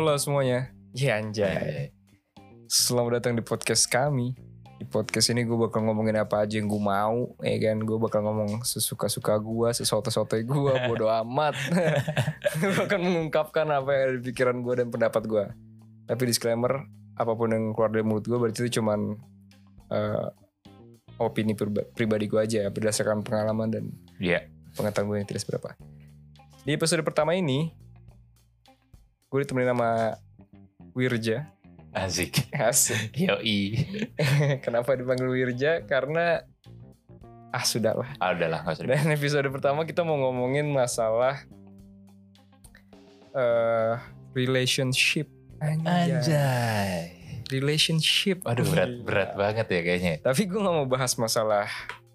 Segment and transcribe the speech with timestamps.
[0.00, 0.72] Halo semuanya.
[0.96, 1.92] Ya anjay.
[2.72, 4.32] Selamat datang di podcast kami.
[4.80, 7.84] Di podcast ini gue bakal ngomongin apa aja yang gue mau, ya kan?
[7.84, 11.52] Gue bakal ngomong sesuka-suka gue, sesoto-soto gue, bodo amat.
[12.64, 15.44] gue akan mengungkapkan apa yang ada di pikiran gue dan pendapat gue.
[16.08, 16.80] Tapi disclaimer,
[17.20, 19.20] apa pun yang keluar dari mulut gue berarti itu cuman
[19.92, 20.26] eh,
[21.20, 23.84] opini priba- pribadi gue aja ya, berdasarkan pengalaman dan
[24.16, 24.48] Iya.
[24.80, 25.76] pengetahuan gue yang tidak seberapa.
[26.64, 27.76] Di episode pertama ini,
[29.30, 30.18] gue ditemenin sama
[30.90, 31.46] Wirja.
[31.94, 32.50] Asik.
[32.50, 33.14] Asik.
[33.30, 33.78] Yoi.
[34.66, 35.86] Kenapa dipanggil Wirja?
[35.86, 36.42] Karena
[37.50, 38.10] ah sudah lah.
[38.18, 38.86] Ah, udahlah gak usah.
[38.90, 41.38] Dan episode pertama kita mau ngomongin masalah
[43.30, 43.94] eh
[44.34, 45.30] relationship.
[45.62, 46.10] Anjay.
[46.18, 46.98] Anjay.
[47.50, 48.42] Relationship.
[48.46, 51.66] Waduh berat berat banget ya kayaknya Tapi gue gak mau bahas masalah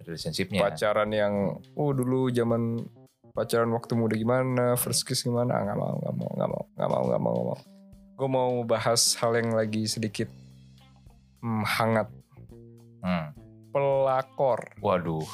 [0.03, 0.63] relationshipnya.
[0.63, 2.79] pacaran yang oh dulu zaman
[3.35, 6.87] pacaran waktu muda gimana, first kiss gimana, ah, nggak mau, nggak mau, nggak mau, nggak
[6.87, 7.59] mau, nggak mau, nggak mau.
[8.15, 10.31] Gue mau bahas hal yang lagi sedikit
[11.43, 12.07] hmm, hangat,
[13.05, 13.35] Hmm.
[13.69, 15.27] pelakor, Waduh.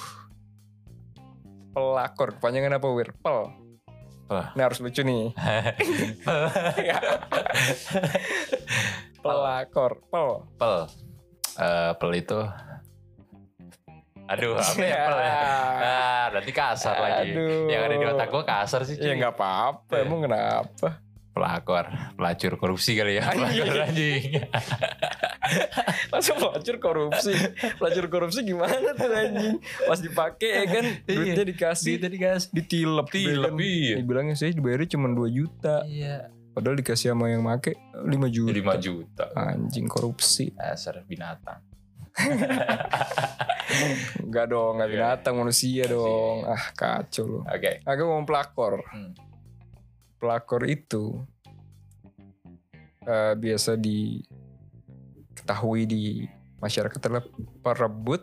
[1.71, 3.15] pelakor, kepanjangan apa wir?
[3.21, 3.53] Pel.
[4.31, 5.31] Ini harus lucu nih.
[9.23, 10.29] pelakor, pel.
[10.57, 10.75] pel.
[11.59, 12.39] Eh, pel itu.
[14.31, 15.33] Aduh, apa ya pel ya?
[15.77, 17.31] Ah, nanti kasar lagi.
[17.31, 17.67] Aduh.
[17.67, 18.95] Yang ada di otak gue kasar sih.
[18.95, 20.03] Ya nggak apa-apa, Iya.
[20.03, 20.89] emang kenapa?
[21.31, 23.23] Pelakor, pelacur korupsi kali ya.
[23.31, 23.63] Anjing.
[23.63, 24.23] Pelakor anjing.
[26.07, 27.33] Masa pelacur korupsi?
[27.79, 29.55] pelacur korupsi gimana tuh anjing?
[29.83, 32.49] Pas dipakai ya kan, duitnya dikasih, Duitnya dikasih.
[32.51, 33.07] ditilep.
[33.07, 33.59] Tilep, kan.
[33.59, 33.95] iya.
[33.97, 35.75] Dibilangnya saya dibayarnya cuma 2 juta.
[35.83, 36.27] Iya.
[36.51, 38.51] Padahal dikasih sama yang make 5 juta.
[38.51, 39.25] 5 juta.
[39.33, 40.51] Anjing korupsi.
[40.51, 41.63] Dasar binatang.
[44.21, 44.95] Enggak dong, enggak Iya.
[45.15, 45.95] binatang manusia Manusia.
[45.95, 46.37] dong.
[46.43, 47.39] Ah kacau lu.
[47.43, 47.71] Oke.
[47.81, 48.73] Aku ngomong pelakor.
[48.85, 49.11] Hmm.
[50.17, 51.25] Pelakor itu
[53.01, 56.27] eh, biasa diketahui di
[56.59, 57.23] masyarakat adalah
[57.63, 58.21] perebut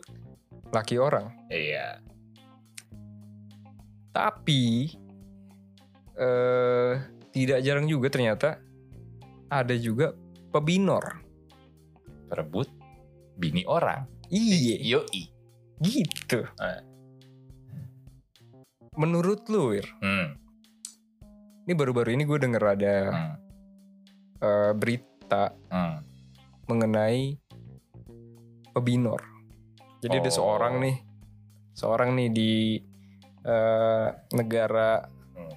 [0.68, 1.32] laki orang.
[1.48, 2.00] Iya.
[4.10, 4.90] Tapi
[6.14, 6.92] eh
[7.30, 8.58] tidak jarang juga ternyata
[9.48, 10.12] ada juga
[10.50, 11.22] pebinor.
[12.28, 12.68] Perebut
[13.38, 14.04] bini orang.
[14.28, 15.22] Iya, Yoi.
[15.78, 16.42] gitu.
[16.58, 16.80] Eh.
[18.98, 20.34] Menurut lu, Wir, Hmm.
[21.62, 23.34] ini baru-baru ini gue denger ada Hmm.
[24.38, 26.02] eh, berita Hmm.
[26.66, 27.38] mengenai
[28.70, 29.22] pebinor.
[29.98, 30.36] Jadi ada Oh.
[30.36, 30.96] seorang nih,
[31.72, 32.52] seorang nih di
[33.38, 35.00] eh, negara
[35.32, 35.56] Hmm.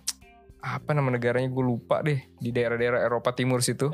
[0.62, 3.90] apa nama negaranya gue lupa deh di daerah-daerah Eropa Timur situ.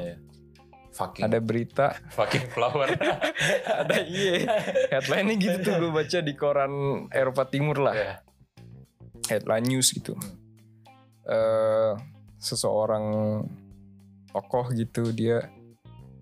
[0.97, 2.89] Fucking Ada berita fucking flower.
[3.85, 4.49] ada iya
[4.89, 6.73] headline-nya gitu tuh gue baca di koran
[7.09, 8.13] Eropa Timur lah Iya.
[9.29, 10.17] headline news gitu
[11.23, 11.93] eh
[12.37, 13.05] seseorang
[14.29, 15.45] tokoh gitu dia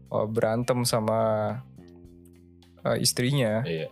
[0.09, 1.19] eh, berantem sama
[2.83, 3.87] eh, istrinya Iya.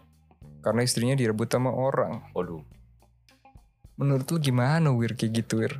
[0.59, 2.59] karena istrinya direbut sama orang Waduh.
[3.95, 5.79] menurut lu gimana wir kayak gitu wir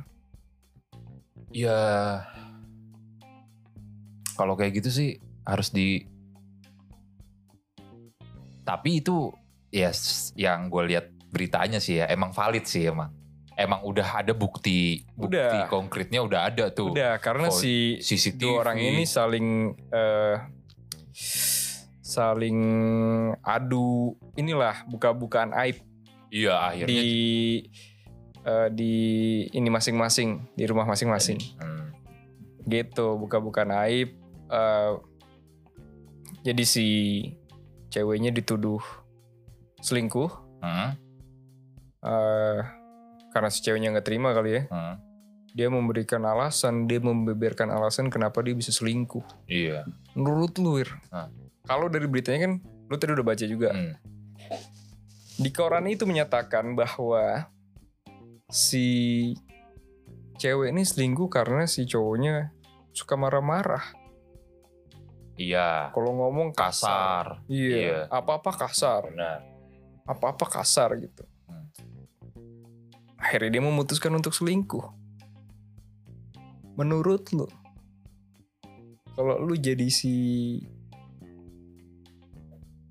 [1.54, 1.78] Ya
[4.34, 5.10] kalau kayak gitu sih
[5.42, 6.02] harus di
[8.64, 9.28] tapi itu
[9.68, 13.12] ya s- yang gue lihat beritanya sih ya emang valid sih emang.
[13.54, 15.70] Emang udah ada bukti bukti Udah.
[15.70, 16.90] konkretnya udah ada tuh.
[16.90, 18.40] Udah karena si CCTV.
[18.40, 19.46] dua orang ini saling
[19.88, 20.36] eh
[22.04, 22.58] saling
[23.38, 25.78] adu inilah buka-bukaan aib
[26.28, 27.14] iya akhirnya di
[28.40, 28.94] eh, di
[29.48, 31.38] ini masing-masing di rumah masing-masing.
[31.56, 31.94] Hmm.
[32.64, 34.92] gitu buka-bukaan aib eh,
[36.42, 36.86] jadi si
[37.88, 38.82] ceweknya dituduh
[39.78, 40.96] selingkuh Hmm.
[42.00, 42.58] eh,
[43.30, 44.96] karena si ceweknya nggak terima kali ya Hmm.
[45.50, 51.28] dia memberikan alasan dia membeberkan alasan kenapa dia bisa selingkuh iya menurut lu Wir Hah.
[51.64, 53.94] kalau dari beritanya kan lu tadi udah baca juga Hmm.
[55.34, 57.50] di koran itu menyatakan bahwa
[58.46, 59.32] si
[60.36, 62.50] cewek ini selingkuh karena si cowoknya
[62.90, 63.82] suka marah-marah
[65.40, 65.90] iya.
[65.90, 67.50] Kalau ngomong kasar, kasar.
[67.50, 67.76] Iya.
[67.76, 67.98] Iya.
[68.10, 69.10] apa-apa kasar.
[69.10, 69.40] Benar.
[70.04, 71.24] Apa-apa kasar gitu.
[71.48, 71.68] Hmm.
[73.20, 74.84] akhirnya dia memutuskan untuk selingkuh.
[76.76, 77.48] Menurut lu
[79.14, 80.58] kalau lu jadi si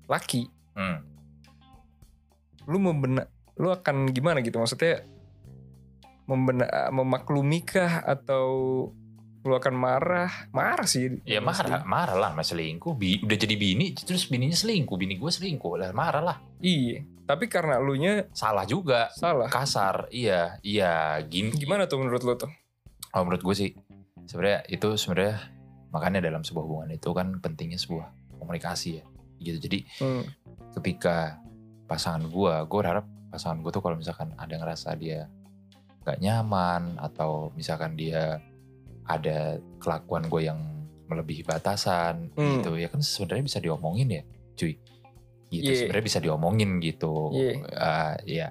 [0.08, 1.06] laki Hmm.
[2.66, 4.58] lu membena lu akan gimana gitu?
[4.58, 5.06] Maksudnya
[6.26, 8.90] membena memaklumikah atau
[9.44, 10.48] lu akan marah.
[10.50, 11.20] Marah sih.
[11.28, 12.96] Ya marah, marah lah mas selingkuh.
[12.96, 16.36] Bi- udah jadi bini, terus bininya selingkuh, bini gue selingkuh, lah marah lah.
[16.58, 17.04] iya.
[17.24, 19.48] Tapi karena lu nya Salah juga, salah.
[19.48, 21.56] Kasar, iya, iya, gini.
[21.56, 22.52] gimana tuh menurut lu tuh?
[23.16, 23.70] Oh, menurut gue sih,
[24.28, 25.40] sebenarnya itu sebenarnya
[25.88, 29.04] makanya dalam sebuah hubungan itu kan pentingnya sebuah komunikasi ya.
[29.40, 29.56] Gitu.
[29.56, 30.24] Jadi Hmm.
[30.76, 31.40] ketika
[31.88, 35.24] pasangan gue gue berharap pasangan gue tuh kalau misalkan ada ngerasa dia
[36.04, 38.36] gak nyaman atau misalkan dia
[39.04, 40.60] ada kelakuan gue yang
[41.04, 42.58] melebihi batasan Hmm.
[42.58, 44.22] gitu ya kan sebenarnya bisa diomongin ya
[44.56, 44.74] cuy
[45.52, 45.76] gitu Iya.
[45.84, 47.52] sebenarnya bisa diomongin gitu Iya.
[47.68, 48.46] Eh, ya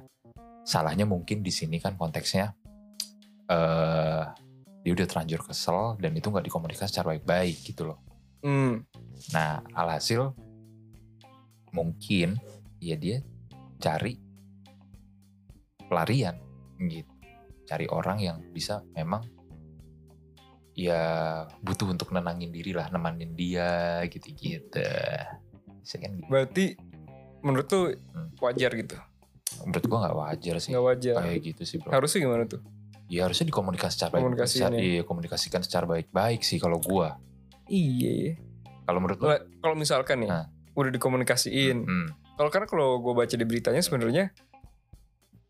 [0.64, 2.54] salahnya mungkin di sini kan konteksnya
[3.50, 4.24] eh
[4.84, 8.00] dia udah terlanjur kesel dan itu nggak dikomunikasi secara baik-baik gitu loh
[8.44, 8.84] Hmm.
[9.32, 10.36] Nah, alhasil
[11.72, 12.36] mungkin
[12.78, 13.24] ya dia
[13.80, 14.20] cari
[15.88, 16.36] pelarian
[16.84, 17.08] gitu.
[17.64, 19.24] Cari orang yang bisa memang
[20.74, 21.02] ya
[21.60, 24.82] butuh untuk nenangin diri lah, nemanin dia gitu-gitu.
[25.80, 26.28] Bisa kan gitu.
[26.28, 26.66] Berarti
[27.42, 28.34] menurut tuh Hmm.
[28.40, 28.96] wajar gitu.
[29.62, 30.72] Menurut gua nggak wajar sih.
[30.72, 31.14] Nggak wajar.
[31.20, 31.92] Kayak gitu sih bro.
[31.92, 32.62] Harusnya gimana tuh?
[33.06, 34.24] Ya harusnya dikomunikasi secara baik.
[34.44, 34.82] Secara- ya.
[34.82, 37.22] iya, komunikasikan secara baik-baik sih kalau gua.
[37.66, 38.42] Iya.
[38.84, 39.28] Kalau menurut lo?
[39.62, 40.50] Kalau misalkan nih Nah.
[40.74, 41.78] udah dikomunikasiin.
[41.80, 44.34] Hmm, Kalau karena kalau gue baca di beritanya sebenarnya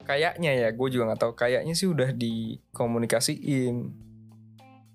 [0.03, 3.75] kayaknya ya gue juga nggak tahu kayaknya sih udah dikomunikasiin.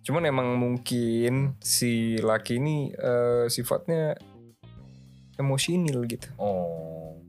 [0.08, 4.16] Cuman emang mungkin si laki ini eh, sifatnya
[5.37, 6.32] emosional gitu.
[6.40, 7.20] Oh.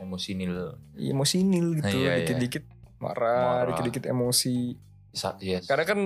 [0.00, 0.80] Emosional.
[0.96, 2.24] Emosional gitu, Iya, iya.
[2.24, 2.64] dikit-dikit
[2.96, 3.66] marah, Marah.
[3.68, 4.72] dikit-dikit emosi.
[5.12, 5.68] Sa- yes.
[5.68, 6.00] Karena kan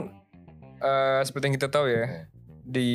[0.83, 2.21] eh, seperti yang kita tahu ya Oke.
[2.67, 2.89] di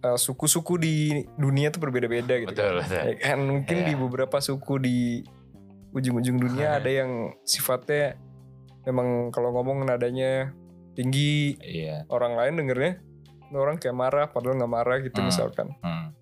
[0.00, 0.96] eh, suku-suku di
[1.36, 2.56] dunia tuh berbeda-beda gitu.
[2.56, 2.86] Betul, kan.
[2.86, 3.02] betul.
[3.04, 3.86] Ya kan mungkin Iya.
[3.86, 4.98] di beberapa suku di
[5.92, 8.16] ujung-ujung dunia ada yang sifatnya
[8.86, 10.54] memang kalau ngomong nadanya
[10.94, 12.06] tinggi, Iya.
[12.08, 12.92] orang lain dengernya
[13.52, 15.28] orang kayak marah padahal nggak marah gitu Hmm.
[15.28, 15.68] misalkan.
[15.80, 16.14] Hmm.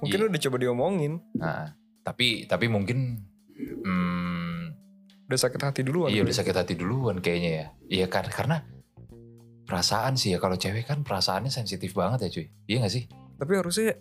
[0.00, 0.28] Mungkin Iya.
[0.28, 1.72] udah coba diomongin, Nah,
[2.04, 3.24] tapi tapi mungkin
[3.84, 4.60] hmm,
[5.26, 6.08] udah sakit hati duluan.
[6.08, 7.66] iya udah sakit hati duluan kayaknya ya.
[7.88, 8.56] Iya karena karena
[9.64, 12.46] perasaan sih ya kalau cewek kan perasaannya sensitif banget ya cuy.
[12.66, 13.04] Iya gak sih?
[13.36, 13.96] Tapi harusnya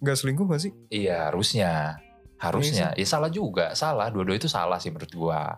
[0.00, 0.72] nggak selingkuh gak sih?
[0.90, 1.96] Iya harusnya.
[2.44, 2.88] Harusnya.
[2.92, 3.72] Ya salah juga.
[3.72, 4.12] Salah.
[4.12, 5.56] Dua-dua itu salah sih menurut gua.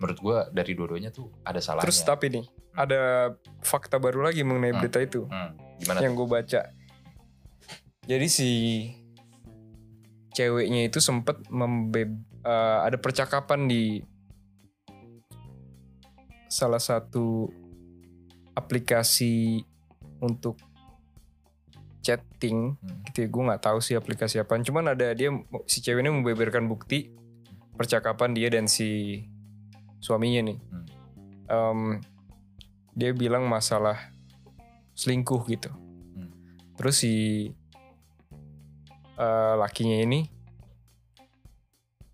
[0.00, 1.88] Menurut gua dari dua-duanya tuh ada salahnya.
[1.88, 4.80] Terus tapi nih ada fakta baru lagi mengenai Hmm.
[4.80, 6.62] berita itu Hmm, gimana yang gue baca.
[8.06, 8.50] Jadi si
[10.32, 12.06] ceweknya itu sempet membe
[12.40, 14.00] eh, ada percakapan di
[16.48, 17.46] salah satu
[18.56, 19.60] aplikasi
[20.20, 20.56] untuk
[22.00, 23.00] chatting Hmm.
[23.06, 25.28] gitu ya gue nggak tahu sih aplikasi apa cuman ada dia
[25.64, 27.12] si cewek ini membeberkan bukti
[27.74, 29.20] percakapan dia dan si
[29.98, 30.86] suaminya nih Hmm.
[31.46, 31.80] Em,
[32.92, 34.12] dia bilang masalah
[34.94, 36.30] selingkuh gitu Hmm.
[36.74, 37.14] terus si
[39.14, 40.24] eh, lakinya ini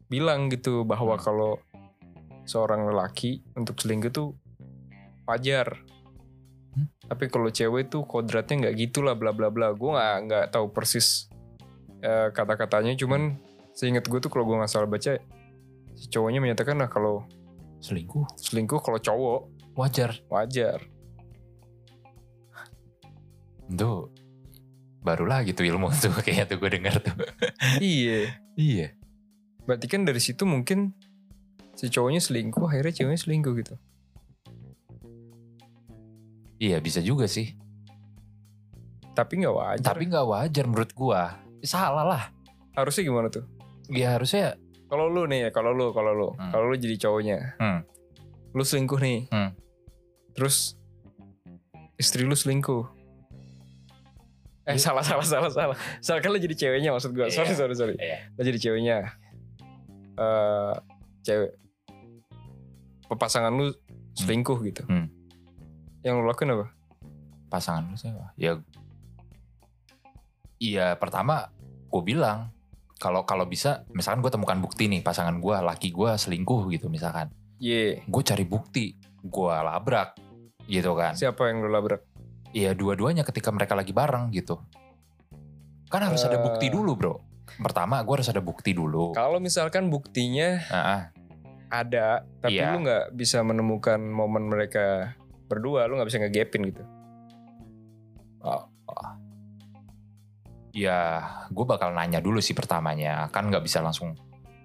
[0.06, 1.22] bilang gitu bahwa Hmm.
[1.22, 1.52] kalau
[2.42, 4.34] seorang lelaki untuk selingkuh tuh
[5.26, 5.82] wajar
[6.76, 6.92] Hmm.
[7.08, 10.68] tapi kalau cewek tuh kodratnya nggak gitu lah bla bla bla gue nggak nggak tahu
[10.76, 11.32] persis
[12.04, 13.40] eh, kata-katanya cuman
[13.72, 15.16] seingat gue tuh kalau gue nggak salah baca
[15.96, 17.24] si cowoknya menyatakan lah kalau
[17.80, 18.28] Selingkuh.
[18.36, 19.40] selingkuh kalau cowok
[19.76, 20.20] Wajar.
[20.28, 20.80] wajar
[23.66, 24.08] Tuh.
[25.02, 27.14] Barulah gitu ilmu tuh kayaknya tuh gue dengar tuh.
[27.80, 28.92] iya iya.
[29.66, 30.94] berarti kan dari situ mungkin
[31.74, 33.74] si cowoknya selingkuh akhirnya ceweknya selingkuh gitu
[36.58, 37.52] Iya bisa juga sih.
[39.12, 41.40] tapi nggak wajar Tapi nggak wajar menurut gua.
[41.62, 42.24] Salah lah.
[42.72, 43.48] harusnya gimana tuh
[43.88, 46.52] Ya harusnya kalau lu nih ya kalau lu kalau lu Hmm.
[46.52, 47.80] kalau lu jadi cowoknya Hmm.
[48.52, 49.56] lu selingkuh nih Hmm.
[50.30, 50.76] terus
[51.94, 52.84] istri lu selingkuh
[54.64, 54.82] eh Iya.
[54.82, 57.56] salah salah salah salah salah kan lu jadi ceweknya maksud gua sorry Iya.
[57.56, 58.18] sorry sorry Iya.
[58.30, 58.96] lu jadi ceweknya
[60.14, 60.74] eh
[61.22, 61.56] cewek
[63.10, 63.72] pasangan lu
[64.14, 65.08] selingkuh gitu Hmm.
[66.06, 66.70] Yang lu lakuin apa
[67.46, 68.30] pasangan lu siapa?
[68.36, 68.62] Ya
[70.56, 71.52] Iya pertama
[71.86, 72.48] gue bilang
[72.96, 77.28] kalau kalau bisa misalkan gue temukan bukti nih pasangan gue laki gue selingkuh gitu misalkan
[77.56, 80.16] Ye, gue cari bukti gue labrak
[80.64, 82.00] gitu kan siapa yang lu labrak?
[82.52, 84.56] Iya dua-duanya ketika mereka lagi bareng gitu
[85.86, 86.42] kan harus ada Eh.
[86.42, 87.14] bukti dulu bro
[87.58, 91.02] pertama gue harus ada bukti dulu Kalau misalkan buktinya Ah, ah.
[91.68, 92.72] ada, tapi Iya.
[92.72, 95.12] lu nggak bisa menemukan momen mereka
[95.46, 96.82] berdua, lu nggak bisa ngegapin gitu.
[100.76, 103.32] ya gue bakal nanya dulu sih pertamanya.
[103.32, 104.12] Kan nggak bisa langsung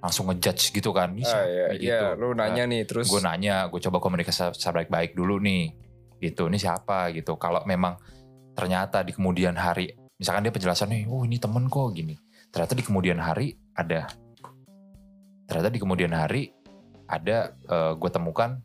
[0.02, 1.16] langsung ngejudge gitu kan?
[1.16, 1.88] Ah, siapa iya, gitu.
[1.88, 3.08] iya, lu nanya nih terus.
[3.08, 5.72] gue nanya gue coba komunikasi secara baik-baik dulu nih.
[6.20, 7.40] Gitu ini siapa gitu.
[7.40, 7.96] Kalau memang
[8.52, 12.14] ternyata di kemudian hari misalkan dia penjelasan nih oh ini temen kok gini.
[12.52, 14.12] Ternyata di kemudian hari ada
[15.48, 16.52] ternyata di kemudian hari
[17.08, 17.56] ada
[17.96, 18.60] gue temukan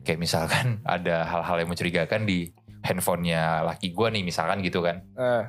[0.00, 5.44] kayak misalkan ada hal-hal yang mencurigakan di handphonenya laki gue nih misalkan gitu kan Eh,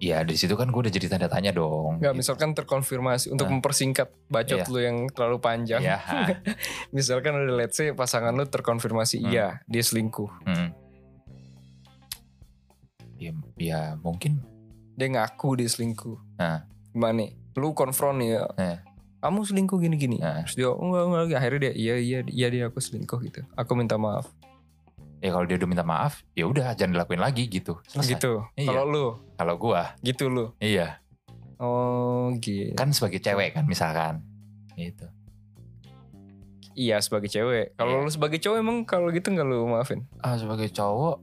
[0.00, 2.18] ya di situ kan gue udah jadi tanda tanya dong nggak gitu.
[2.18, 3.54] misalkan terkonfirmasi untuk Nah.
[3.54, 4.66] mempersingkat bacot Iya.
[4.68, 5.78] lu yang terlalu panjang.
[5.80, 5.98] ya
[6.94, 9.28] misalkan udah let's say pasangan lu terkonfirmasi Hmm.
[9.28, 10.30] iya dia selingkuh.
[10.44, 10.68] hmm.
[13.16, 14.42] ya ya mungkin
[14.94, 16.18] Dia ngaku dia selingkuh.
[16.36, 16.66] Nah.
[16.90, 17.30] Gimana nih?
[17.54, 18.50] Lu konfront ya.
[18.58, 18.82] Eh.
[19.18, 20.16] Kamu selingkuh gini-gini.
[20.16, 20.42] Nah.
[20.42, 23.42] Terus dia enggak enggak akhirnya dia iya iya iya dia aku selingkuh gitu.
[23.54, 24.30] Aku minta maaf.
[25.18, 28.32] ya kalau dia udah minta maaf ya udah jangan dilakuin lagi gitu selesai Gitu.
[28.54, 28.70] Iya.
[28.70, 30.54] Kalau lu kalau gue gitu lu.
[30.58, 31.02] iya
[31.58, 32.70] Oh gitu.
[32.72, 34.22] kan sebagai cewek kan misalkan
[34.72, 35.10] gitu
[36.72, 37.74] Iya sebagai cewek.
[37.74, 38.04] Kalau Iya.
[38.06, 40.06] lu sebagai cowok emang kalau gitu nggak lu maafin?
[40.22, 41.18] ah sebagai cowok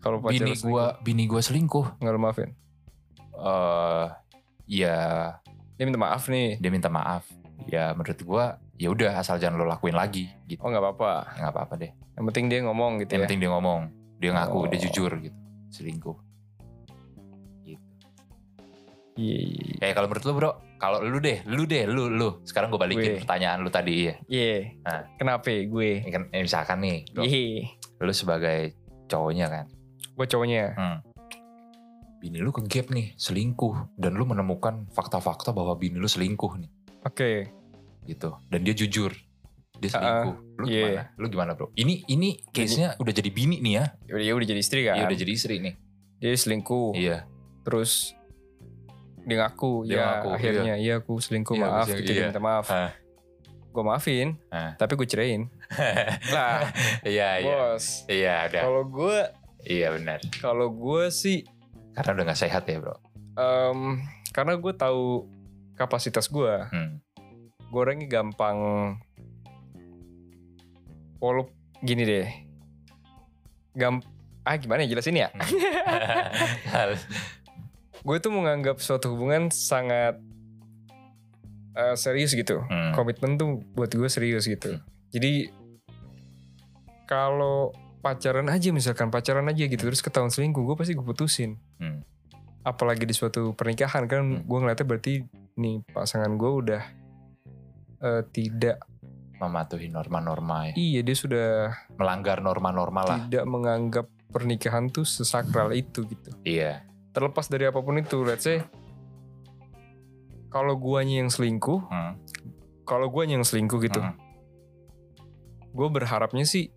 [0.00, 2.50] Kalau pacar bini selingkuh, bini gue selingkuh nggak lu maafin?
[3.36, 4.06] eh
[4.64, 4.96] ya
[5.76, 6.56] Dia minta maaf nih.
[6.56, 7.24] dia minta maaf
[7.66, 8.44] ya menurut gue
[8.76, 11.12] ya udah asal jangan lo lakuin lagi gitu Oh nggak apa-apa.
[11.30, 13.24] ya nggak apa-apa deh Yang penting dia ngomong gitu yang ya.
[13.24, 13.80] penting dia ngomong
[14.16, 14.64] dia ngaku Oh.
[14.66, 15.36] dia jujur gitu
[15.68, 16.16] selingkuh
[17.62, 17.82] gitu
[19.16, 19.76] Iya iya iya.
[19.78, 23.12] kayak kalau menurut lu bro kalau lu deh lu deh lu lu sekarang gue balikin
[23.14, 23.20] Gue.
[23.20, 24.56] pertanyaan lu tadi ya Iya.
[24.82, 25.00] Nah.
[25.16, 25.90] Kenapa ya gue?
[26.00, 27.64] Ini kan eh, misalkan nih bro, Iya.
[27.98, 29.64] lu sebagai cowoknya kan
[30.12, 30.62] Gue cowoknya.
[30.72, 30.98] hmm.
[32.26, 36.70] Bini lu ke gap nih selingkuh dan lu menemukan fakta-fakta bahwa bini lu selingkuh nih
[37.06, 37.54] Oke.
[38.02, 39.14] gitu dan dia jujur
[39.78, 40.82] dia selingkuh lu iya.
[40.82, 44.34] gimana lu gimana bro ini ini case nya udah jadi bini nih ya Udah dia
[44.34, 44.98] udah jadi istri kan.
[44.98, 45.74] Iya udah jadi istri nih
[46.18, 46.90] Dia selingkuh.
[46.98, 47.16] iya
[47.62, 48.18] Terus
[49.26, 49.86] dia ngaku.
[49.86, 52.26] Dia ya ngaku, akhirnya iya aku selingkuh Iya, maaf gitu iya.
[52.30, 52.66] minta maaf.
[52.72, 52.90] Ah.
[53.74, 54.28] Gue maafin.
[54.48, 54.72] Ah.
[54.80, 55.50] Tapi gue ceraiin.
[56.34, 56.72] Lah
[57.04, 58.06] iya iya bos.
[58.08, 59.18] iya udah Kalau gue
[59.66, 61.42] iya benar kalau gue sih
[61.96, 62.96] karena udah nggak sehat ya bro
[63.40, 64.04] em,
[64.36, 65.24] karena gue tahu
[65.76, 66.56] kapasitas gue.
[66.72, 67.04] hmm.
[67.68, 68.56] Gue orangnya gampang.
[71.20, 71.52] Walau
[71.84, 72.28] gini deh.
[73.76, 74.00] Gam
[74.46, 75.28] ah gimana ya jelasin ya?
[78.06, 80.16] gue tuh menganggap suatu hubungan sangat
[81.76, 82.64] eh, serius gitu.
[82.64, 82.96] Hmm.
[82.96, 84.80] Komitmen tuh buat gue serius gitu.
[85.12, 85.50] Jadi
[87.04, 87.72] kalau
[88.06, 91.58] pacaran aja misalkan pacaran aja gitu terus ketahuan selingkuh gue pasti gue putusin.
[91.82, 92.06] Hmm.
[92.62, 94.42] Apalagi di suatu pernikahan kan Hmm.
[94.46, 95.12] gue ngeliatnya berarti
[95.56, 96.82] nih pasangan gue udah
[97.98, 98.78] eh, tidak
[99.36, 100.72] mematuhi norma-norma ya.
[100.76, 101.48] iya dia sudah
[101.96, 106.30] melanggar norma-norma lah tidak menganggap pernikahan tuh sesakral itu gitu.
[106.40, 108.60] iya Terlepas dari apa pun itu, let's say
[110.46, 112.16] kalau guanya yang selingkuh, Hmm.
[112.84, 114.16] kalau guanya yang selingkuh gitu, Hmm.
[115.72, 116.72] gue berharapnya sih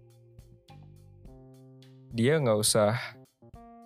[2.09, 2.97] dia nggak usah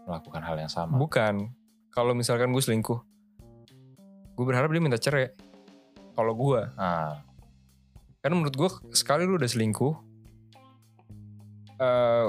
[0.03, 0.95] melakukan hal yang sama.
[0.95, 1.51] Bukan.
[1.89, 2.99] Kalau misalkan gue selingkuh
[4.33, 5.29] gue berharap dia minta cerai.
[6.11, 7.21] Kalau gue ah.
[8.17, 9.93] Karena menurut gue sekali lu udah selingkuh
[11.75, 12.27] eh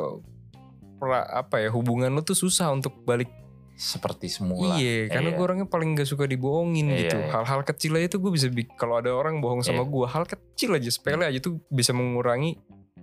[0.96, 3.28] pra- apa ya hubungan lu tuh susah untuk balik.
[3.74, 4.78] Seperti semula.
[4.78, 5.36] Iya karena Iya.
[5.36, 7.16] gue orangnya paling gak suka dibohongin Iya, gitu.
[7.18, 7.28] Iya.
[7.32, 9.90] hal-hal kecil aja tuh gue bisa bi- kalau ada orang bohong sama Iya.
[9.90, 12.54] gue hal kecil aja sepele aja tuh bisa mengurangi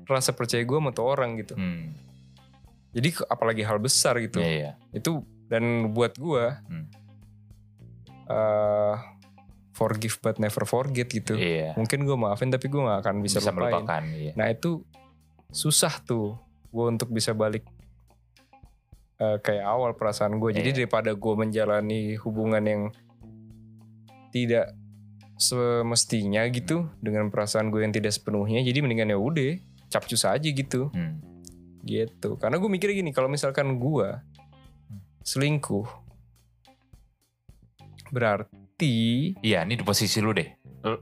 [0.08, 1.56] rasa percaya gue sama tuh orang gitu.
[1.56, 1.92] Hmm.
[2.92, 4.38] Jadi apalagi hal besar gitu.
[4.38, 4.72] Iya iya.
[4.92, 6.88] Itu dan buat gua Hmm.
[8.28, 8.96] eh,
[9.72, 11.34] forgive but never forget gitu.
[11.34, 11.74] Iya.
[11.74, 13.72] Mungkin gua maafin tapi gua nggak akan bisa, bisa, lupain.
[13.74, 14.32] melupakan iya.
[14.36, 14.84] Nah itu
[15.50, 17.64] susah tuh gua untuk bisa balik
[19.18, 20.78] eh, kayak awal perasaan gue jadi Iya.
[20.82, 22.82] daripada gua menjalani hubungan yang
[24.32, 24.74] tidak
[25.36, 29.52] semestinya gitu dengan perasaan gue yang tidak sepenuhnya jadi mendingan ya udah
[29.90, 30.90] capcus aja gitu.
[30.90, 31.20] Hmm.
[31.84, 32.38] Gitu.
[32.38, 34.22] Karena gue mikir gini kalau misalkan gua
[35.22, 35.86] selingkuh
[38.12, 40.50] berarti iya ini di posisi lu deh.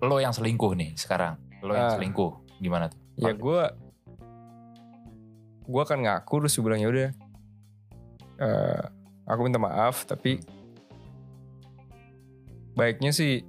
[0.04, 1.40] Lo yang selingkuh nih sekarang.
[1.64, 1.94] Lo yang Ah.
[1.96, 3.00] selingkuh gimana tuh?
[3.18, 3.74] Ya gua
[5.64, 7.10] gua akan ngaku terus gue bilang ya udah
[8.40, 8.84] eh,
[9.26, 10.40] aku minta maaf tapi
[12.74, 13.44] baiknya sih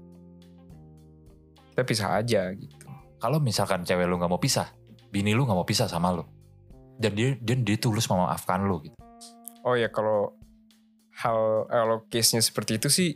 [1.71, 2.87] kita pisah aja gitu.
[3.21, 4.73] Kalau misalkan cewek lu nggak mau pisah
[5.11, 6.25] bini lu nggak mau pisah sama lu
[7.01, 8.97] dan dia dan dia tulus memaafkan lu gitu.
[9.65, 10.37] Oh ya kalau
[11.17, 13.11] hal kalau case nya seperti itu sih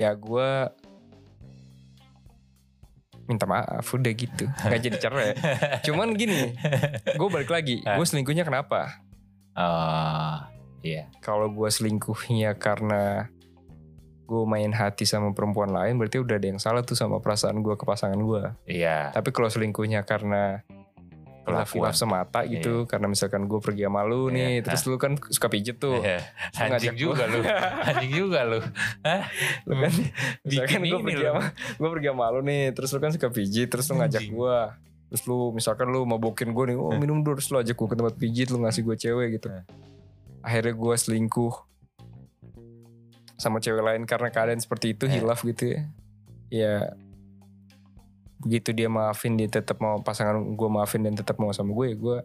[0.00, 0.72] ya gua
[3.28, 4.48] minta maaf udah gitu.
[4.66, 5.30] Nggak jadi cerai.
[5.84, 6.56] Cuman gini
[7.18, 7.82] gue balik lagi.
[7.82, 9.02] Gue selingkuhnya kenapa?
[9.56, 10.46] Ah,
[10.80, 11.10] iya.
[11.20, 13.26] Kalau gue selingkuhnya karena
[14.26, 17.78] gue main hati sama perempuan lain berarti udah ada yang salah tuh sama perasaan gue
[17.78, 19.14] ke pasangan gue iya.
[19.14, 20.66] Tapi kalau selingkuhnya karena
[21.46, 21.76] Kelakuan.
[21.78, 24.62] hilaf semata gitu karena misalkan gue pergi sama lu nih Iya.
[24.64, 26.18] terus lu kan suka pijet tuh Iya.
[26.50, 27.40] Terus anjing juga lu
[27.82, 28.58] anjing juga lu
[29.00, 29.22] Hah?
[29.62, 29.92] lu kan
[30.42, 33.68] misalkan Bikin gue pergi sama gue pergi sama lu nih terus lu kan suka pijit
[33.68, 34.58] terus lu ngajak gue
[35.06, 37.94] Terus lu misalkan lu mabokin gue nih, oh minum dulu terus lu ajak gue ke
[37.94, 39.46] tempat pijit, lu ngasih gue cewek gitu.
[39.46, 39.62] Hmm.
[40.42, 41.54] Akhirnya gue selingkuh
[43.36, 45.14] sama cewek lain karena keadaan seperti itu Hmm.
[45.14, 45.80] hilaf gitu ya.
[46.48, 46.74] Ya
[48.46, 52.18] begitu dia maafin dia tetap mau pasangan gue maafin dan tetap mau sama gue, gue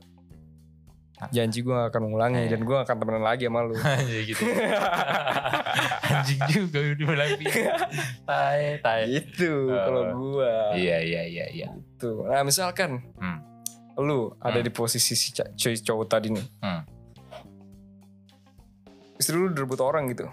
[1.30, 2.50] janji gue gak akan mengulangi Eh.
[2.50, 3.74] dan gue gak akan temenan lagi sama lu.
[3.78, 4.42] Anjing gitu.
[6.10, 7.62] Anjing juga udah bilang gitu.
[8.30, 9.02] Tai, tai.
[9.08, 9.82] gitu Eh.
[9.82, 10.54] kalau gue.
[10.78, 11.68] Iya, iya, iya, iya.
[11.98, 12.26] Tuh.
[12.26, 13.38] Nah misalkan Hmm.
[13.98, 14.66] lu ada Hmm.
[14.66, 16.46] di posisi si cowok tadi nih.
[16.58, 16.82] Hmm.
[19.16, 20.26] Istri lu direbut orang gitu.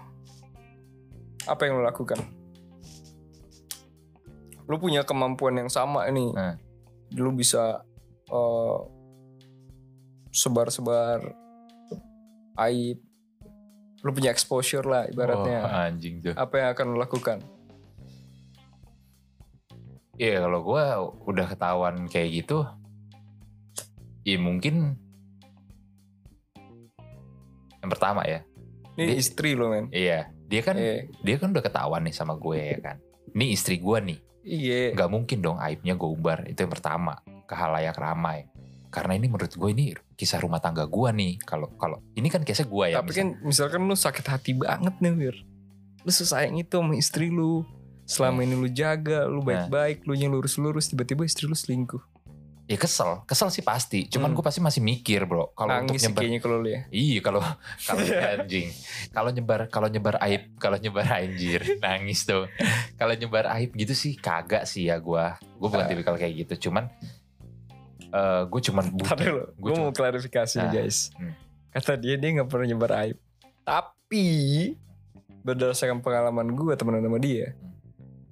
[1.45, 2.17] Apa yang lu lakukan?
[4.69, 6.29] Lu punya kemampuan yang sama ini.
[6.31, 6.55] Hmm.
[7.17, 7.81] Lu bisa
[8.29, 8.77] eh,
[10.29, 11.33] sebar-sebar
[12.61, 13.01] aib.
[13.99, 15.59] Lu punya exposure lah ibaratnya.
[15.65, 16.33] Oh, anjing tuh.
[16.37, 17.39] Apa yang akan lu lakukan?
[20.19, 20.83] Iya kalau gue
[21.31, 22.67] udah ketahuan kayak gitu,
[24.27, 24.99] ya mungkin
[27.79, 28.43] yang pertama ya,
[28.99, 29.87] Ini Di- istri lo men.
[29.95, 32.99] iya dia kan Eh, dia kan udah ketahuan nih sama gue ya kan.
[33.31, 34.81] Ini istri gue nih, iya.
[34.97, 38.49] nggak mungkin dong aibnya gue umbar itu yang pertama ke halayak ramai.
[38.89, 41.37] Karena ini menurut gue ini kisah rumah tangga gue nih.
[41.45, 43.05] Kalau kalau ini kan kisah gue ya.
[43.05, 45.35] Tapi kan misalkan lu sakit hati banget nih Wir.
[46.01, 47.61] Lu sesayang itu sama istri lu.
[48.09, 52.01] Selama ini lu jaga, lu baik-baik, lu yang lurus-lurus, tiba-tiba istri lu selingkuh.
[52.69, 54.05] Ya kesel, kesel sih pasti.
[54.05, 54.37] Cuman Hmm.
[54.37, 55.49] gue pasti masih mikir bro.
[55.51, 56.79] Kalau untuk nyebar kayaknya kalau ya.
[56.87, 57.41] Iya kalau
[57.89, 58.69] kalau anjing.
[59.09, 62.45] Kalau nyebar kalau nyebar aib, kalau nyebar anjir nangis tuh.
[62.93, 65.41] Kalau nyebar aib gitu sih kagak sih ya gua.
[65.57, 65.89] Gua bukan Ah.
[65.89, 66.69] tipikal kayak gitu.
[66.69, 66.85] Cuman
[68.07, 71.09] eh gue cuman dulu, Gua gue mau klarifikasi Nah, guys.
[71.13, 71.33] hmm.
[71.69, 73.17] Kata dia, dia gak pernah nyebar aib.
[73.61, 74.25] Tapi,
[75.39, 77.69] berdasarkan pengalaman gue temenan sama dia, Hmm.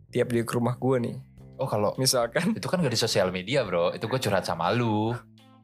[0.09, 1.15] tiap dia ke rumah gue nih,
[1.57, 3.89] Oh kalau misalkan, itu kan gak di sosial media bro.
[3.91, 5.13] Itu gue curhat sama lu.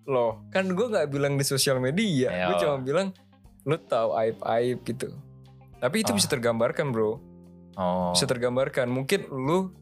[0.03, 2.51] loh, kan gue gak bilang di sosial media.
[2.51, 3.15] Gue cuma bilang,
[3.63, 5.15] lu tahu aib-aib gitu.
[5.79, 6.17] Tapi itu Ah.
[6.17, 7.21] bisa tergambarkan bro.
[7.73, 8.13] Oh.
[8.13, 9.73] bisa tergambarkan mungkin lu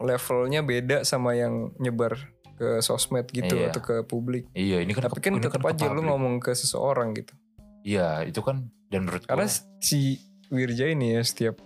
[0.00, 2.16] levelnya beda sama yang nyebar
[2.56, 3.68] ke sosmed gitu Iya.
[3.68, 7.12] atau ke publik Iya ini kan tapi kan tetap ke aja lu ngomong ke seseorang
[7.12, 7.36] gitu
[7.84, 10.16] Iya itu kan dan menurut karena gua si
[10.48, 11.60] Wirja ini ya setiap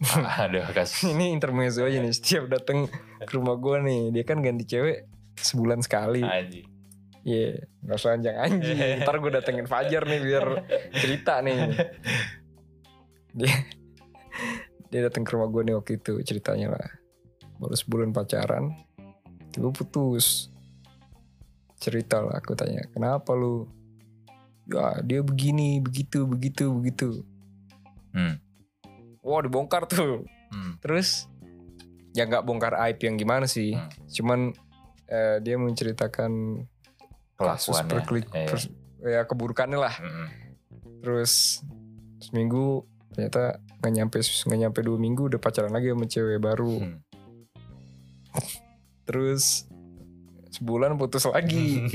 [0.44, 1.08] ada kasus.
[1.14, 2.88] ini intermezzo aja nih setiap datang
[3.22, 6.76] ke rumah gue nih dia kan ganti cewek sebulan sekali Anjing.
[7.26, 8.78] Iya, nggak usah anjing anjing.
[9.02, 10.46] Ntar gue datengin Fajar nih biar
[10.94, 11.74] cerita nih.
[13.34, 13.54] Dia
[14.94, 16.86] dia datang ke rumah gue nih waktu itu ceritanya lah.
[17.58, 18.70] Baru sebulan pacaran,
[19.50, 20.54] tiba putus.
[21.82, 23.66] Cerita lah, aku tanya, kenapa lu?
[24.70, 27.26] Ya dia begini, begitu, begitu, begitu.
[28.14, 28.38] Hmm.
[29.26, 30.22] Wah dibongkar tuh.
[30.48, 30.78] Hmm.
[30.78, 31.26] Terus
[32.14, 33.74] ya nggak bongkar aib yang gimana sih.
[33.74, 33.90] Hmm.
[34.06, 34.40] Cuman
[35.06, 36.62] eh, dia menceritakan
[37.36, 38.48] kasus perklik Iya.
[38.48, 40.26] pers- ya keburukannya lah Mm-mm.
[40.98, 41.60] terus
[42.18, 46.98] seminggu ternyata nggak nyampe nggak nyampe dua minggu udah pacaran lagi sama cewek baru Hmm.
[49.06, 49.68] terus
[50.50, 51.86] sebulan putus lagi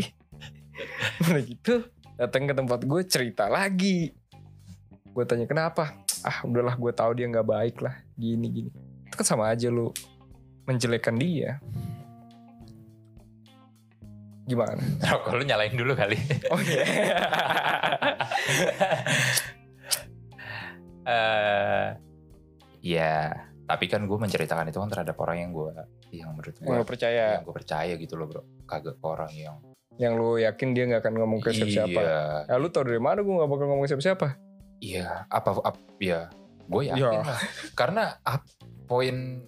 [1.25, 1.83] udah gitu
[2.15, 4.13] datang ke tempat gue cerita lagi
[5.03, 8.69] gue tanya kenapa ah udahlah gue tahu dia nggak baik lah gini gini.
[9.09, 9.89] Itu kan sama aja lu
[10.69, 11.57] menjelekkan dia.
[14.45, 14.77] Gimana?
[15.09, 16.17] Rokok lu nyalain dulu kali.
[16.53, 16.85] oh iya.
[21.01, 21.97] Eh
[22.85, 23.33] ya,
[23.65, 25.73] tapi kan gue menceritakan itu kan terhadap orang yang gue
[26.13, 27.41] yang menurut gue nggak percaya.
[27.41, 28.45] yang gue percaya gitu loh bro.
[28.69, 29.57] Kagak ke orang yang
[29.97, 31.89] yang lu yakin dia nggak akan ngomong ke siapa-siapa.
[31.89, 32.21] Iya,
[32.53, 34.50] Ya lu tau dari mana gue gak bakal ngomong ke siapa-siapa
[34.81, 35.23] iya.
[35.27, 36.27] Apa, apa ya?
[36.65, 37.21] Gue yakin Ya.
[37.21, 37.39] lah.
[37.71, 38.49] Karena ap-
[38.83, 39.45] poin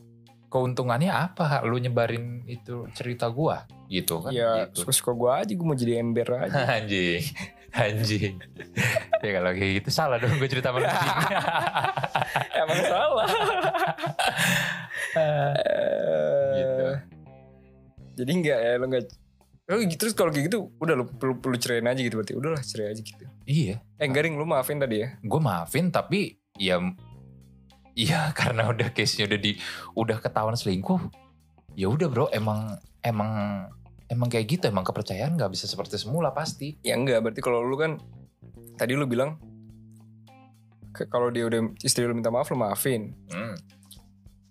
[0.48, 1.60] keuntungannya apa?
[1.62, 3.58] Lu nyebarin itu cerita gue
[3.89, 4.30] gitu kan?
[4.30, 4.86] Ya gitu.
[4.86, 7.22] suka-suka gue aja gue mau jadi ember aja Anjing,
[7.72, 8.38] anjing.
[9.19, 10.89] ya kalau kayak gitu salah dong gue cerita sama lu.
[12.62, 13.28] Emang salah
[16.54, 16.84] Gitu.
[16.84, 16.96] Eh,
[18.13, 19.15] Jadi enggak ya lu enggak gitu
[19.67, 23.23] terus kalau gitu udah lu perlu perlu ceraiin aja gitu berarti udahlah cerai aja gitu.
[23.47, 25.15] iya, Eh garing lu maafin tadi ya.
[25.23, 26.84] gue maafin tapi ya
[27.95, 29.56] iya karena udah case-nya udah di
[29.95, 30.99] udah ketahuan selingkuh
[31.80, 33.32] ya udah bro emang emang
[34.12, 37.80] emang kayak gitu emang kepercayaan nggak bisa seperti semula pasti Ya enggak berarti kalau lu
[37.80, 37.97] kan
[38.78, 39.39] tadi lu bilang
[41.10, 43.17] kalau dia udah istri lu minta maaf lu maafin.
[43.34, 43.56] hmm.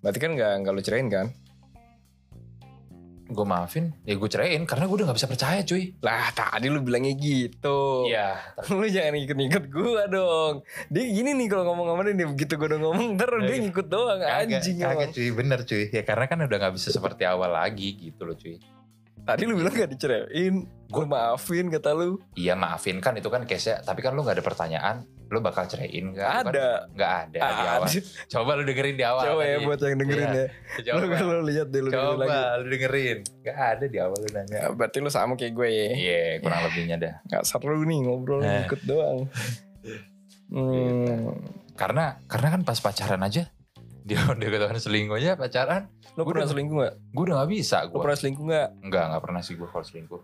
[0.02, 1.26] Berarti kan enggak enggak lu cerain kan?
[3.32, 6.84] Gue maafin ya gue ceraiin karena gue udah nggak bisa percaya cuy Lah tadi lu
[6.84, 8.06] bilangnya gitu.
[8.06, 8.36] iya
[8.72, 10.62] lu jangan ikut-ikut gua dong.
[10.92, 14.20] Dia gini nih kalau ngomong sama dia begitu gua udah ngomong ntar dia ngikut doang
[14.20, 17.96] kagak anjing kagak cuy bener cuy ya karena kan udah nggak bisa seperti awal lagi
[17.98, 18.60] gitu loh cuy
[19.22, 20.66] Tadi lu bilang gak diceraiin.
[20.90, 22.18] Gue maafin kata lu.
[22.34, 23.78] Iya maafin kan itu kan case-nya.
[23.78, 25.06] Tapi kan lu gak ada pertanyaan.
[25.32, 26.44] Lu bakal ceraiin gak?
[26.44, 26.92] Ada.
[26.92, 27.82] Gak ada di awal.
[27.82, 28.00] Ada.
[28.36, 29.24] Coba lu dengerin di awal.
[29.24, 30.44] Coba ya buat yang dengerin Iya.
[30.78, 30.92] ya.
[30.92, 31.16] Lu Coba.
[31.24, 32.58] lu lihat deh lu dengerin Coba lagi.
[32.58, 33.18] lu dengerin.
[33.40, 34.56] Gak ada di awal lu nanya.
[34.58, 35.86] Ya, berarti lu sama kayak gue ya.
[35.90, 37.14] Iya kurang lebihnya dah.
[37.26, 38.62] Gak seru nih ngobrol Eh.
[38.62, 39.18] ikut doang.
[40.48, 41.32] Hmm.
[41.80, 43.48] Karena karena kan pas pacaran aja.
[44.02, 45.88] Dia udah ketahuan selingkuhnya pacaran.
[46.12, 46.94] Lu Gua pernah udah- selingkuh gak?
[47.08, 47.76] Gue udah gak bisa.
[47.82, 48.68] Lu Gue pernah selingkuh gak?
[48.82, 50.20] Enggak, gak pernah sih gue kalau selingkuh.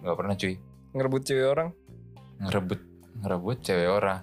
[0.00, 0.54] Gak pernah cuy.
[0.90, 1.68] Ngerebut cewek orang?
[2.38, 2.80] Ngerebut
[3.18, 4.18] ngerebut cewek orang.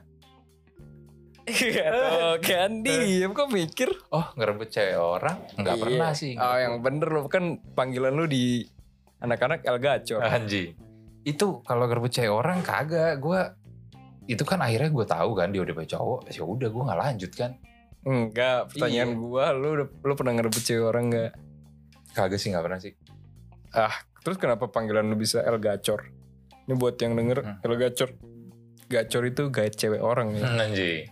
[1.46, 3.90] Iya tuh kan diem kok mikir.
[4.10, 5.38] Oh ngerebut cewek orang?
[5.56, 5.84] Nggak Iya.
[5.84, 6.34] pernah sih.
[6.34, 8.66] Oh yang bener lo kan panggilan lu di
[9.20, 10.22] anak-anak El Gacor.
[10.22, 10.74] Anjing.
[11.22, 13.18] Itu kalau ngerebut cewek orang kagak.
[13.18, 13.46] Gue
[14.26, 16.20] itu kan akhirnya gue tahu kan dia udah punya cowok.
[16.28, 17.52] Ya udah gue nggak lanjut kan.
[18.02, 19.18] Enggak, pertanyaan Iya.
[19.18, 21.32] gua lu udah- lu pernah ngerebut cewek orang enggak?
[22.12, 22.94] Kagak sih nggak pernah sih.
[24.22, 26.10] Terus kenapa panggilan lu bisa El Gacor?
[26.66, 27.62] Ini buat yang denger Hmm.
[27.62, 28.10] El Gacor.
[28.86, 30.46] Gacor itu gaya cewek orang ya.
[30.46, 31.06] Anjing.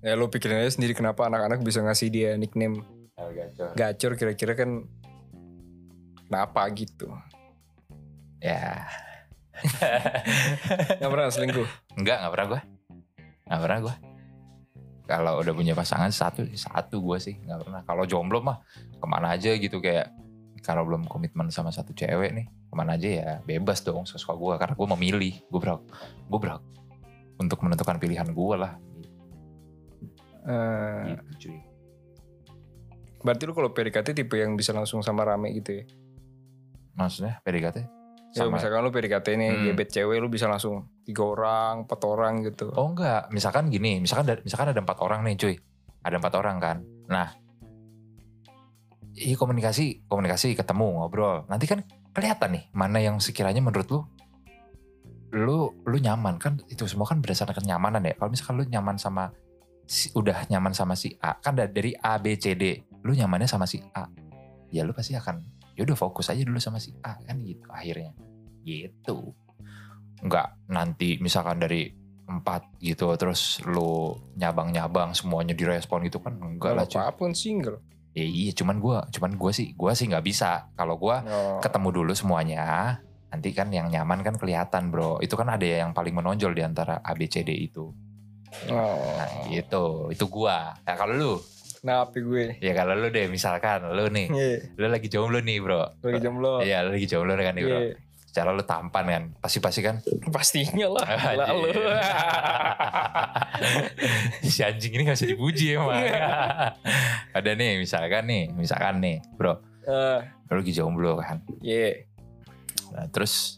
[0.00, 2.80] Ya lu pikirin aja sendiri kenapa anak-anak bisa ngasih dia nickname
[3.20, 3.76] Gacor.
[3.76, 4.88] Gacor kira-kira kan
[6.24, 7.12] kenapa gitu.
[8.40, 8.88] Ya.
[11.00, 11.68] Gak pernah selingkuh.
[12.00, 12.60] Enggak, nggak pernah gue.
[13.44, 13.94] Nggak pernah gue.
[15.04, 17.80] Kalau udah punya pasangan satu, satu gue sih nggak pernah.
[17.84, 18.64] Kalau jomblo mah
[18.96, 20.08] ke mana aja gitu kayak
[20.64, 24.54] kalau belum komitmen sama satu cewek nih ke mana aja ya bebas dong sesuka gue
[24.60, 25.82] karena gue memilih gue berhak
[26.28, 26.62] gue berhak
[27.40, 28.76] untuk menentukan pilihan gue lah
[30.42, 31.58] Eh, gitu cuy.
[33.20, 35.84] berarti lu kalau PDKT tipe yang bisa langsung sama rame gitu ya?
[36.92, 37.78] maksudnya PDKT
[38.30, 39.64] Ya sama misalkan lu PDKT nih Hmm.
[39.66, 42.70] gebet cewek lu bisa langsung tiga orang, empat orang gitu.
[42.70, 43.26] oh enggak.
[43.28, 45.54] Misalkan gini misalkan da- misalkan ada empat orang nih cuy.
[46.00, 46.76] Ada empat orang kan?
[47.06, 47.34] Nah
[49.12, 51.42] Iya komunikasi komunikasi ketemu ngobrol.
[51.44, 54.00] Nanti kan kelihatan nih mana yang sekiranya menurut lu
[55.32, 56.38] lu lu nyaman.
[56.38, 58.14] Kan itu semua kan berdasarkan kenyamanan ya.
[58.14, 59.34] Kalau misalkan lu nyaman sama
[59.90, 61.34] si, udah nyaman sama si A.
[61.36, 64.06] Kan da- dari A B C D lu nyamannya sama si A.
[64.70, 65.42] Ya lu pasti akan
[65.74, 68.14] ya udah fokus aja dulu sama si A kan gitu akhirnya.
[68.62, 69.34] Gitu.
[70.22, 71.90] Nggak nanti misalkan dari
[72.30, 77.02] empat gitu terus lu nyabang-nyabang semuanya direspon gitu kan enggak lah cuy.
[77.02, 77.82] apa pun single.
[78.10, 80.70] ya iya cuman gua cuman gua sih gua sih nggak bisa.
[80.78, 81.58] Kalau gua Oh.
[81.58, 82.98] ketemu dulu semuanya
[83.30, 85.18] nanti kan yang nyaman kan kelihatan bro.
[85.18, 87.90] Itu kan ada yang paling menonjol di antara A B C D itu
[88.70, 88.98] Oh.
[89.16, 90.10] nah gitu.
[90.10, 90.74] Itu gua.
[90.84, 91.34] Nah kalau lu?
[91.80, 92.60] Kenapa gue?
[92.60, 94.28] ya kalau lu deh misalkan lu nih.
[94.28, 95.80] Iya, lu lagi jomblo nih bro.
[96.04, 96.60] Lagi jomblo.
[96.60, 97.80] iya lu lagi jomblo kan nih bro.
[97.80, 97.96] Iya.
[98.30, 99.24] secara lu tampan kan?
[99.40, 99.96] Pasti pasti kan?
[100.28, 101.08] Pastinya lah.
[101.24, 101.70] Gila lu.
[104.52, 106.04] si anjing ini gak bisa dipuji emang.
[107.36, 109.56] Ada nih misalkan nih misalkan nih bro.
[109.88, 110.20] Eh,
[110.52, 111.40] lu lagi jomblo kan?
[111.64, 112.04] Iya.
[112.92, 113.56] Nah, terus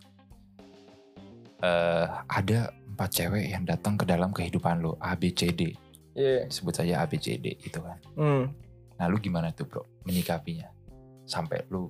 [1.62, 5.72] eh ada empat cewek yang datang ke dalam kehidupan lo A B C D
[6.12, 6.44] Iya.
[6.52, 8.52] sebut saja A B C D itu kan Hmm.
[8.96, 10.68] nah lu gimana tuh bro menyikapinya
[11.24, 11.88] sampai lu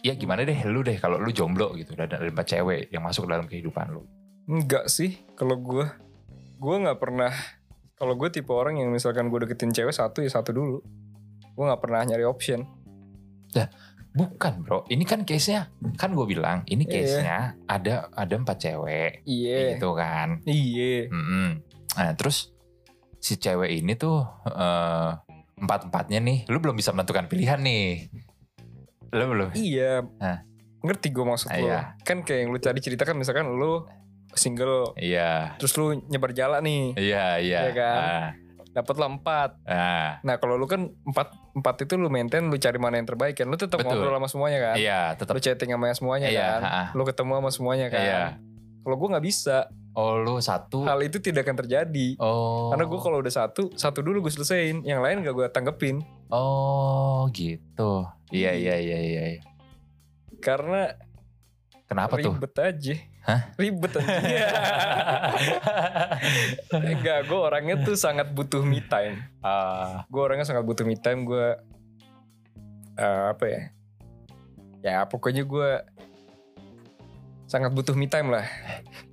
[0.00, 3.26] ya gimana deh lu deh kalau lu jomblo gitu dan ada empat cewek yang masuk
[3.26, 4.06] ke dalam kehidupan lu
[4.48, 5.84] Enggak sih kalau gue.
[6.56, 7.28] Gue nggak pernah.
[8.00, 10.80] Kalau gue tipe orang yang misalkan gue deketin cewek satu ya satu dulu.
[11.52, 12.64] Gue nggak pernah nyari option.
[14.18, 16.90] Bukan bro ini kan case nya kan gue bilang ini Iya.
[16.90, 19.78] case nya ada ada empat cewek Iya.
[19.78, 21.06] gitu kan Iya.
[21.06, 21.48] Mm-mm.
[21.94, 22.50] Nah terus
[23.22, 25.10] si cewek ini tuh eh,
[25.58, 28.06] empat-empatnya nih, lu belum bisa menentukan pilihan nih.
[29.10, 29.50] Lu belum?
[29.58, 30.06] Iya.
[30.22, 30.46] Hah.
[30.78, 31.78] Ngerti gue maksud Ah, iya.
[32.06, 33.82] Kan kayak yang lu tadi ceritakan misalkan lu
[34.38, 37.60] single Iya, terus lu nyebar jala nih iya, iya.
[37.66, 37.98] Iya kan?
[38.68, 42.54] dapat lah empat Ah, ah, nah kalau lu kan empat empat itu lu maintain lu
[42.54, 45.32] cari mana yang terbaik kan lu tetap ngobrol sama semuanya kan iya, tetap.
[45.32, 46.86] lu chatting sama semuanya Iya, kan ah, ah.
[46.92, 48.22] lu ketemu sama semuanya kan Iya.
[48.80, 49.58] kalau gue nggak bisa
[49.92, 50.86] Oh, lu satu.
[50.86, 52.70] hal itu tidak akan terjadi Oh.
[52.70, 57.26] karena gue kalau udah satu satu dulu gue selesaiin yang lain gak gue tanggepin Oh,
[57.32, 58.06] gitu.
[58.28, 59.22] Iya, iya, iya, iya.
[59.34, 59.42] iya.
[60.38, 60.94] karena
[61.84, 62.30] Kenapa tuh?
[62.30, 62.94] ribet aja
[63.28, 63.52] Hah?
[63.60, 64.08] ribet aja
[66.72, 69.20] enggak gue orangnya tuh sangat butuh me time.
[69.40, 71.46] Ah, gue orangnya sangat butuh me time gue
[72.96, 73.60] eh, apa ya?
[74.80, 75.68] Ya pokoknya gue
[77.44, 78.44] sangat butuh me time lah.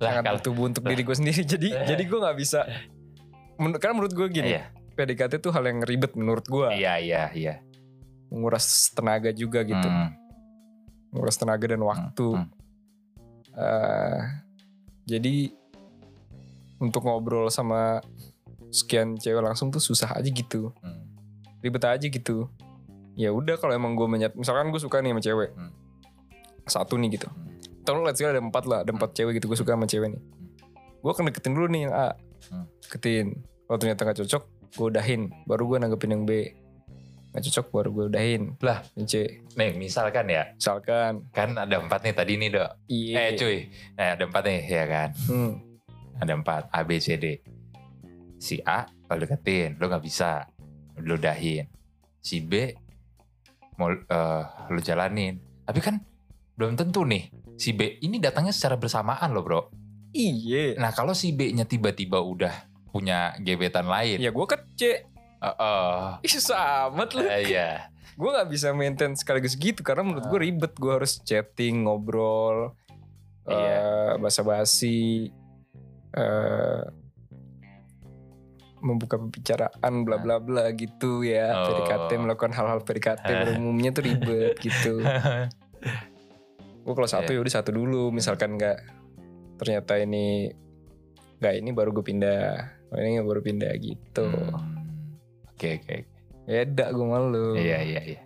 [0.00, 1.44] sangat kalau- butuh untuk diri gue sendiri.
[1.52, 2.64] Jadi jadi gue nggak bisa
[3.56, 7.32] Men- karena menurut gue gini Iya, PDKT tuh hal yang ribet menurut gue iya, iya,
[7.32, 7.54] iya.
[8.28, 9.88] menguras tenaga juga gitu.
[9.88, 10.12] Hmm,
[11.08, 12.28] menguras tenaga dan waktu.
[12.32, 12.48] Hmm.
[13.56, 14.20] Eh,
[15.08, 15.48] jadi
[16.76, 18.04] untuk ngobrol sama
[18.68, 21.00] sekian cewek langsung tuh susah aja gitu hmm.
[21.64, 22.52] ribet aja gitu
[23.16, 25.72] ya udah kalau emang gue menyat misalkan gue suka nih sama cewek Hmm.
[26.68, 27.32] satu nih gitu.
[27.32, 27.56] Hmm.
[27.86, 30.22] Tahu let's say ada empat lah, ada empat cewek gitu gue suka sama cewek nih.
[31.00, 32.12] Gue akan deketin dulu nih yang A,
[32.50, 32.66] Hmm.
[32.82, 33.40] deketin.
[33.64, 34.42] Kalau ternyata gak cocok,
[34.74, 35.30] gue udahin.
[35.46, 36.50] Baru gue nanggepin yang B.
[37.36, 38.42] Gak cocok, baru gue udahin.
[38.64, 38.80] Lah.
[38.96, 39.14] Yang C.
[39.60, 42.70] Nih misalkan ya, Misalkan, kan ada empat nih tadi nih dok.
[42.88, 43.28] iya.
[43.28, 43.56] Eh cuy,
[43.92, 45.08] nah, ada empat nih ya kan.
[45.28, 45.52] Hmm.
[46.16, 47.44] Ada empat, A, B, C, D.
[48.40, 50.48] Si A lo deketin, lo gak bisa.
[51.04, 51.68] Lo udahin.
[52.24, 52.72] Si B
[53.76, 55.36] mau eh, lo jalanin.
[55.68, 56.00] Tapi kan
[56.56, 57.28] belum tentu nih.
[57.60, 59.60] Si B ini datangnya secara bersamaan loh bro.
[60.16, 60.80] Iya.
[60.80, 64.16] Nah kalau si B-nya tiba-tiba udah punya gebetan lain.
[64.16, 65.04] Ya gue ke C.
[65.36, 67.22] Eh, eh, Ih susah amat lu.
[67.22, 67.70] eh, Iya.
[68.12, 72.72] gue gak bisa maintain sekaligus gitu karena menurut gue ribet gue harus chatting ngobrol
[73.44, 73.76] Iya.
[73.76, 75.28] eh basa-basi
[76.10, 76.82] eh
[78.78, 81.64] membuka pembicaraan bla bla bla gitu ya Oh.
[81.66, 85.00] PDKT melakukan hal-hal PDKT pada umumnya tuh ribet gitu
[86.78, 87.36] gue kalau satu Iya.
[87.36, 88.78] ya udah satu dulu misalkan nggak
[89.56, 90.48] ternyata ini
[91.36, 92.44] nggak ini baru gue pindah
[92.86, 94.75] oh, ini baru pindah gitu Hmm.
[95.56, 95.96] Oke oke.
[96.44, 98.20] beda gue malu Iya iya iya.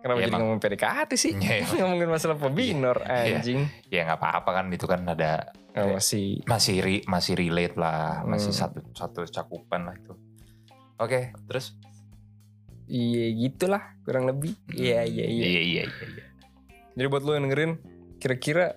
[0.00, 0.40] Kenapa Ya, jadi emang.
[0.42, 1.32] ngomong PDKT sih?
[1.34, 1.76] Iya, emang.
[1.78, 3.36] Ngomongin masalah pebinor Iya.
[3.36, 3.60] anjing.
[3.86, 8.50] Ya nggak apa-apa kan itu kan ada Oh, masih masih ri- masih relate lah, masih
[8.50, 8.58] Hmm.
[8.58, 10.16] satu satu cakupan lah itu.
[10.96, 11.76] Oke, terus?
[12.86, 14.50] iya gitulah kurang lebih.
[14.68, 15.44] Iya iya iya.
[15.46, 15.82] Iya iya iya.
[16.10, 16.24] iya.
[16.90, 17.72] Jadi buat lo yang dengerin
[18.18, 18.74] kira-kira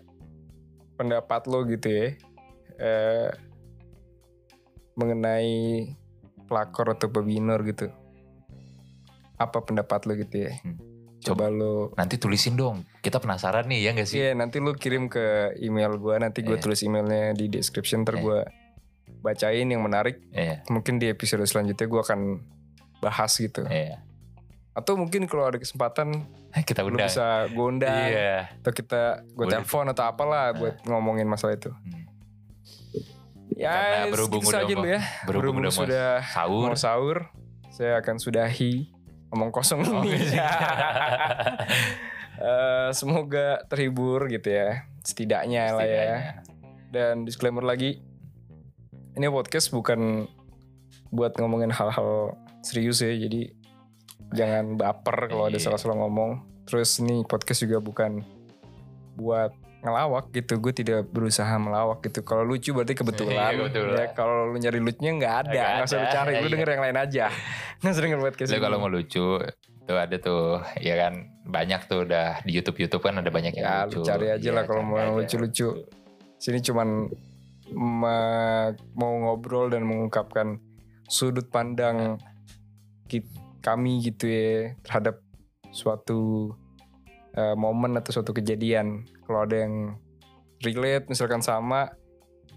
[0.94, 2.08] pendapat lo gitu ya
[2.76, 3.32] eh
[4.94, 5.90] mengenai
[6.54, 7.90] pelakor atau pebinor gitu.
[9.36, 10.54] Apa pendapat lo gitu ya?
[10.62, 10.78] Hmm.
[11.20, 12.86] Coba lo Nanti tulisin dong.
[13.00, 14.20] Kita penasaran nih ya nggak sih?
[14.20, 16.62] Iya nanti lu kirim ke email gua Nanti gue Iya.
[16.62, 18.22] tulis emailnya di description Ntar Iya.
[18.22, 18.40] gue
[19.20, 20.62] bacain yang menarik Iya.
[20.68, 22.20] Mungkin di episode selanjutnya gue akan
[23.00, 24.04] bahas gitu Iya.
[24.74, 27.08] Atau mungkin kalau ada kesempatan Kita lu undang.
[27.08, 28.52] bisa gue undang Iya.
[28.60, 32.04] Atau kita gue telepon atau apalah buat ngomongin masalah itu Hmm.
[33.54, 36.68] Ya Karena berhubung segitu udah mau- ya Berhubung udah mau sudah sahur.
[36.68, 37.18] mau sahur
[37.70, 38.90] Saya akan sudahi
[39.30, 40.50] Ngomong kosong Oh, ini iya.
[42.44, 46.22] Eh, Semoga terhibur gitu ya Setidaknya lah ya Setidaknya.
[46.94, 48.06] Dan disclaimer lagi,
[49.14, 50.30] ini podcast bukan
[51.10, 53.50] buat ngomongin hal-hal serius ya, jadi
[54.30, 55.66] jangan baper kalau ada Iya.
[55.66, 56.46] salah-salah ngomong.
[56.66, 58.22] Terus ini podcast juga bukan
[59.14, 62.24] buat ngelawak gitu, gue tidak berusaha melawak gitu.
[62.24, 63.52] Kalau lucu berarti kebetulan.
[63.52, 64.00] Iya, kebetulan.
[64.00, 65.52] Ya, kalau lu nyari lucunya nggak ada,
[65.84, 66.52] Nggak usah lu cari, lu iya.
[66.56, 67.26] denger yang lain aja.
[67.84, 68.64] Nggak usah denger podcast Lo ini.
[68.64, 69.26] kalau mau lucu
[69.84, 73.68] tuh ada tuh ya kan banyak tuh udah di YouTube YouTube kan ada banyak yang
[73.68, 74.00] Ya, lucu.
[74.00, 75.68] lu cari aja Iya, lah kalau cari mau lucu-lucu.
[76.40, 76.88] Sini cuman
[78.94, 80.60] mau ngobrol dan mengungkapkan
[81.06, 82.16] sudut pandang
[83.06, 83.28] kit-
[83.60, 85.20] kami gitu ya terhadap
[85.72, 86.52] suatu
[87.34, 89.04] eh, momen atau suatu kejadian.
[89.24, 89.96] Kalau ada yang
[90.60, 91.92] relate misalkan sama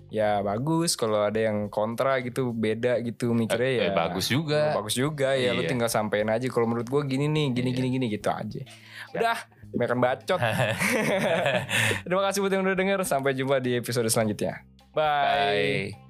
[0.07, 4.71] ya bagus kalau ada yang kontra gitu beda gitu mikirnya Eh, ya bagus juga.
[4.73, 5.69] bagus juga ya lu Iya.
[5.69, 7.77] tinggal sampein aja kalau menurut gua gini nih gini Iya.
[7.77, 8.63] gini gini gitu aja
[9.11, 9.39] udah
[9.75, 10.39] makan bacot
[12.07, 14.63] terima kasih buat yang udah denger sampai jumpa di episode selanjutnya
[14.95, 15.91] bye.
[15.91, 16.06] Bye.